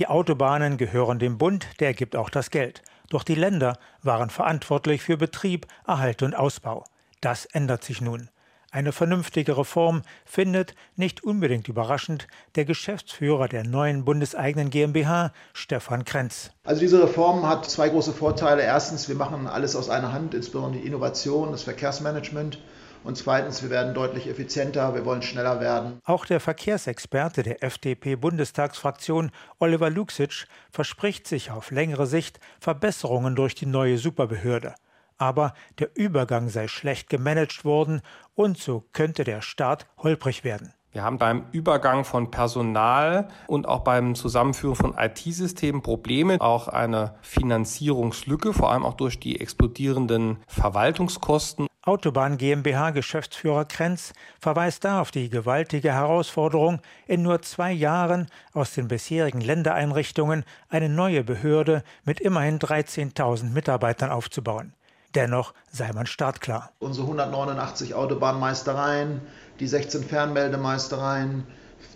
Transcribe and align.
Die 0.00 0.08
Autobahnen 0.08 0.78
gehören 0.78 1.18
dem 1.18 1.36
Bund, 1.36 1.68
der 1.78 1.92
gibt 1.92 2.16
auch 2.16 2.30
das 2.30 2.48
Geld. 2.48 2.80
Doch 3.10 3.22
die 3.22 3.34
Länder 3.34 3.78
waren 4.02 4.30
verantwortlich 4.30 5.02
für 5.02 5.18
Betrieb, 5.18 5.66
Erhalt 5.86 6.22
und 6.22 6.34
Ausbau. 6.34 6.84
Das 7.20 7.44
ändert 7.44 7.84
sich 7.84 8.00
nun. 8.00 8.30
Eine 8.70 8.92
vernünftige 8.92 9.58
Reform 9.58 10.00
findet, 10.24 10.74
nicht 10.96 11.22
unbedingt 11.22 11.68
überraschend, 11.68 12.28
der 12.54 12.64
Geschäftsführer 12.64 13.46
der 13.46 13.64
neuen 13.64 14.06
bundeseigenen 14.06 14.70
GmbH, 14.70 15.34
Stefan 15.52 16.06
Krenz. 16.06 16.50
Also 16.64 16.80
diese 16.80 17.02
Reform 17.02 17.46
hat 17.46 17.66
zwei 17.66 17.90
große 17.90 18.14
Vorteile. 18.14 18.62
Erstens, 18.62 19.06
wir 19.06 19.16
machen 19.16 19.46
alles 19.46 19.76
aus 19.76 19.90
einer 19.90 20.14
Hand, 20.14 20.32
insbesondere 20.32 20.80
die 20.80 20.86
Innovation, 20.86 21.52
das 21.52 21.64
Verkehrsmanagement. 21.64 22.58
Und 23.02 23.16
zweitens, 23.16 23.62
wir 23.62 23.70
werden 23.70 23.94
deutlich 23.94 24.28
effizienter, 24.28 24.94
wir 24.94 25.04
wollen 25.04 25.22
schneller 25.22 25.60
werden. 25.60 26.00
Auch 26.04 26.26
der 26.26 26.40
Verkehrsexperte 26.40 27.42
der 27.42 27.62
FDP-Bundestagsfraktion, 27.62 29.30
Oliver 29.58 29.90
Luxic, 29.90 30.46
verspricht 30.70 31.26
sich 31.26 31.50
auf 31.50 31.70
längere 31.70 32.06
Sicht 32.06 32.40
Verbesserungen 32.60 33.34
durch 33.36 33.54
die 33.54 33.66
neue 33.66 33.98
Superbehörde 33.98 34.74
aber 35.20 35.52
der 35.78 35.90
Übergang 35.94 36.48
sei 36.48 36.66
schlecht 36.66 37.10
gemanagt 37.10 37.64
worden 37.64 38.00
und 38.34 38.56
so 38.56 38.84
könnte 38.92 39.24
der 39.24 39.42
Start 39.42 39.86
holprig 39.98 40.44
werden. 40.44 40.72
Wir 40.92 41.04
haben 41.04 41.18
beim 41.18 41.44
Übergang 41.52 42.04
von 42.04 42.32
Personal 42.32 43.28
und 43.46 43.68
auch 43.68 43.80
beim 43.80 44.16
Zusammenführen 44.16 44.74
von 44.74 44.94
IT-Systemen 44.98 45.82
Probleme, 45.82 46.40
auch 46.40 46.66
eine 46.66 47.14
Finanzierungslücke, 47.20 48.52
vor 48.52 48.72
allem 48.72 48.84
auch 48.84 48.94
durch 48.94 49.20
die 49.20 49.40
explodierenden 49.40 50.38
Verwaltungskosten. 50.48 51.69
Autobahn 51.82 52.36
GmbH 52.36 52.90
Geschäftsführer 52.90 53.64
Krenz 53.64 54.12
verweist 54.38 54.84
da 54.84 55.00
auf 55.00 55.10
die 55.10 55.30
gewaltige 55.30 55.94
Herausforderung, 55.94 56.80
in 57.06 57.22
nur 57.22 57.40
zwei 57.40 57.72
Jahren 57.72 58.26
aus 58.52 58.74
den 58.74 58.88
bisherigen 58.88 59.40
Ländereinrichtungen 59.40 60.44
eine 60.68 60.90
neue 60.90 61.24
Behörde 61.24 61.82
mit 62.04 62.20
immerhin 62.20 62.58
13.000 62.58 63.52
Mitarbeitern 63.52 64.10
aufzubauen. 64.10 64.74
Dennoch 65.14 65.54
sei 65.72 65.90
man 65.94 66.04
startklar. 66.04 66.70
Unsere 66.80 67.06
189 67.06 67.94
Autobahnmeistereien, 67.94 69.22
die 69.58 69.66
16 69.66 70.04
Fernmeldemeistereien, 70.04 71.46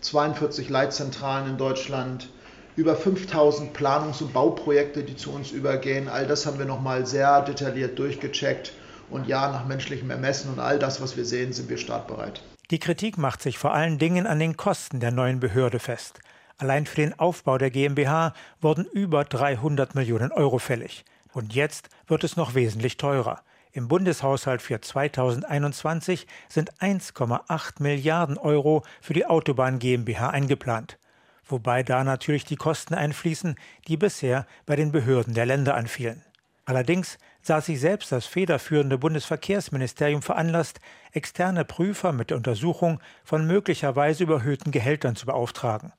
42 0.00 0.70
Leitzentralen 0.70 1.46
in 1.46 1.58
Deutschland, 1.58 2.30
über 2.74 2.96
5000 2.96 3.76
Planungs- 3.76 4.22
und 4.22 4.32
Bauprojekte, 4.32 5.04
die 5.04 5.14
zu 5.14 5.30
uns 5.30 5.50
übergehen. 5.50 6.08
All 6.08 6.26
das 6.26 6.46
haben 6.46 6.58
wir 6.58 6.64
nochmal 6.64 7.04
sehr 7.04 7.42
detailliert 7.42 7.98
durchgecheckt. 7.98 8.72
Und 9.14 9.28
ja, 9.28 9.48
nach 9.48 9.64
menschlichem 9.64 10.10
Ermessen 10.10 10.50
und 10.50 10.58
all 10.58 10.80
das, 10.80 11.00
was 11.00 11.16
wir 11.16 11.24
sehen, 11.24 11.52
sind 11.52 11.68
wir 11.68 11.78
startbereit. 11.78 12.42
Die 12.72 12.80
Kritik 12.80 13.16
macht 13.16 13.42
sich 13.42 13.58
vor 13.58 13.72
allen 13.72 14.00
Dingen 14.00 14.26
an 14.26 14.40
den 14.40 14.56
Kosten 14.56 14.98
der 14.98 15.12
neuen 15.12 15.38
Behörde 15.38 15.78
fest. 15.78 16.18
Allein 16.58 16.84
für 16.84 16.96
den 16.96 17.16
Aufbau 17.16 17.56
der 17.56 17.70
GmbH 17.70 18.34
wurden 18.60 18.84
über 18.86 19.22
300 19.24 19.94
Millionen 19.94 20.32
Euro 20.32 20.58
fällig. 20.58 21.04
Und 21.32 21.54
jetzt 21.54 21.90
wird 22.08 22.24
es 22.24 22.36
noch 22.36 22.56
wesentlich 22.56 22.96
teurer. 22.96 23.42
Im 23.70 23.86
Bundeshaushalt 23.86 24.60
für 24.60 24.80
2021 24.80 26.26
sind 26.48 26.74
1,8 26.80 27.74
Milliarden 27.80 28.36
Euro 28.36 28.82
für 29.00 29.14
die 29.14 29.26
Autobahn 29.26 29.78
GmbH 29.78 30.30
eingeplant. 30.30 30.98
Wobei 31.46 31.84
da 31.84 32.02
natürlich 32.02 32.46
die 32.46 32.56
Kosten 32.56 32.94
einfließen, 32.94 33.54
die 33.86 33.96
bisher 33.96 34.44
bei 34.66 34.74
den 34.74 34.90
Behörden 34.90 35.34
der 35.34 35.46
Länder 35.46 35.76
anfielen. 35.76 36.23
Allerdings 36.66 37.18
sah 37.42 37.60
sich 37.60 37.78
selbst 37.78 38.10
das 38.10 38.24
federführende 38.24 38.96
Bundesverkehrsministerium 38.96 40.22
veranlasst, 40.22 40.80
externe 41.12 41.64
Prüfer 41.64 42.12
mit 42.12 42.30
der 42.30 42.38
Untersuchung 42.38 43.00
von 43.22 43.46
möglicherweise 43.46 44.24
überhöhten 44.24 44.70
Gehältern 44.70 45.14
zu 45.14 45.26
beauftragen. 45.26 45.92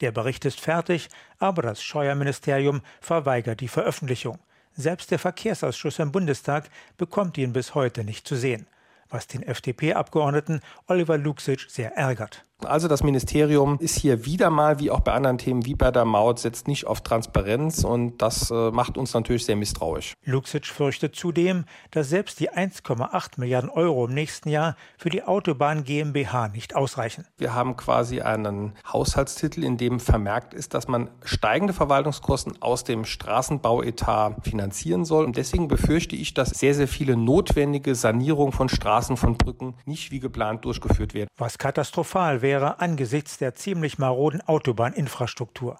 Der 0.00 0.12
Bericht 0.12 0.44
ist 0.44 0.60
fertig, 0.60 1.08
aber 1.38 1.62
das 1.62 1.82
Scheuerministerium 1.82 2.82
verweigert 3.00 3.60
die 3.60 3.68
Veröffentlichung. 3.68 4.38
Selbst 4.74 5.10
der 5.10 5.18
Verkehrsausschuss 5.18 5.98
im 5.98 6.12
Bundestag 6.12 6.70
bekommt 6.96 7.36
ihn 7.36 7.52
bis 7.52 7.74
heute 7.74 8.04
nicht 8.04 8.26
zu 8.26 8.36
sehen, 8.36 8.66
was 9.10 9.26
den 9.26 9.42
FDP-Abgeordneten 9.42 10.60
Oliver 10.86 11.18
Luxic 11.18 11.66
sehr 11.68 11.96
ärgert. 11.96 12.44
Also 12.66 12.88
das 12.88 13.02
Ministerium 13.02 13.78
ist 13.80 13.98
hier 13.98 14.24
wieder 14.26 14.50
mal, 14.50 14.78
wie 14.78 14.90
auch 14.90 15.00
bei 15.00 15.12
anderen 15.12 15.38
Themen 15.38 15.64
wie 15.66 15.74
bei 15.74 15.90
der 15.90 16.04
Maut, 16.04 16.38
setzt 16.38 16.68
nicht 16.68 16.86
auf 16.86 17.00
Transparenz 17.00 17.84
und 17.84 18.18
das 18.22 18.50
äh, 18.50 18.70
macht 18.70 18.98
uns 18.98 19.14
natürlich 19.14 19.44
sehr 19.44 19.56
misstrauisch. 19.56 20.14
Luxic 20.24 20.66
fürchtet 20.66 21.16
zudem, 21.16 21.64
dass 21.90 22.08
selbst 22.08 22.40
die 22.40 22.50
1,8 22.50 23.38
Milliarden 23.38 23.70
Euro 23.70 24.06
im 24.06 24.14
nächsten 24.14 24.48
Jahr 24.48 24.76
für 24.98 25.10
die 25.10 25.22
Autobahn 25.22 25.84
GmbH 25.84 26.48
nicht 26.48 26.74
ausreichen. 26.74 27.26
Wir 27.38 27.54
haben 27.54 27.76
quasi 27.76 28.20
einen 28.20 28.74
Haushaltstitel, 28.92 29.64
in 29.64 29.76
dem 29.76 30.00
vermerkt 30.00 30.54
ist, 30.54 30.74
dass 30.74 30.88
man 30.88 31.10
steigende 31.24 31.72
Verwaltungskosten 31.72 32.60
aus 32.60 32.84
dem 32.84 33.04
Straßenbauetat 33.04 34.44
finanzieren 34.44 35.04
soll. 35.04 35.24
Und 35.24 35.36
deswegen 35.36 35.68
befürchte 35.68 36.16
ich, 36.16 36.34
dass 36.34 36.50
sehr, 36.50 36.74
sehr 36.74 36.88
viele 36.88 37.16
notwendige 37.16 37.94
Sanierungen 37.94 38.52
von 38.52 38.68
Straßen, 38.68 39.16
von 39.16 39.36
Brücken 39.36 39.74
nicht 39.86 40.10
wie 40.10 40.20
geplant 40.20 40.64
durchgeführt 40.64 41.14
werden. 41.14 41.28
Was 41.36 41.58
katastrophal 41.58 42.42
wäre, 42.42 42.51
wäre 42.52 42.80
angesichts 42.80 43.38
der 43.38 43.54
ziemlich 43.54 43.96
maroden 43.96 44.42
Autobahninfrastruktur. 44.42 45.78